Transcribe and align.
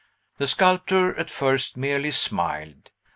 The 0.39 0.47
sculptor 0.47 1.13
at 1.15 1.29
first 1.29 1.77
merely 1.77 2.09
smiled. 2.09 2.89